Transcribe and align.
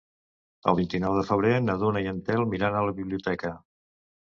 El 0.71 0.77
vint-i-nou 0.79 1.17
de 1.17 1.25
febrer 1.27 1.51
na 1.67 1.77
Duna 1.85 2.03
i 2.07 2.11
en 2.15 2.23
Telm 2.31 2.59
iran 2.61 2.81
a 2.81 2.85
la 2.91 2.99
biblioteca. 3.03 3.55